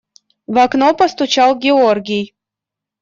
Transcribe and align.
В 0.47 0.57
окно 0.65 0.95
постучал 0.95 1.55
Георгий. 1.59 2.33